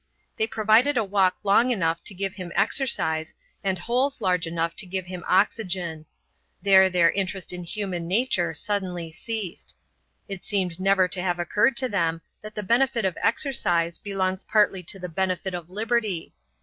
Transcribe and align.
They 0.37 0.47
provided 0.47 0.97
a 0.97 1.03
walk 1.03 1.37
long 1.45 1.69
enough 1.69 2.03
to 2.05 2.15
give 2.15 2.33
him 2.33 2.51
exercise 2.55 3.35
and 3.63 3.77
holes 3.77 4.19
large 4.19 4.47
enough 4.47 4.75
to 4.77 4.87
give 4.87 5.05
him 5.05 5.23
oxygen. 5.27 6.07
There 6.59 6.89
their 6.89 7.11
interest 7.11 7.53
in 7.53 7.63
human 7.65 8.07
nature 8.07 8.55
suddenly 8.55 9.11
ceased. 9.11 9.75
It 10.27 10.43
seemed 10.43 10.79
never 10.79 11.07
to 11.09 11.21
have 11.21 11.37
occurred 11.37 11.77
to 11.77 11.87
them 11.87 12.21
that 12.41 12.55
the 12.55 12.63
benefit 12.63 13.05
of 13.05 13.15
exercise 13.21 13.99
belongs 13.99 14.43
partly 14.43 14.81
to 14.85 14.97
the 14.97 15.07
benefit 15.07 15.53
of 15.53 15.69
liberty. 15.69 16.33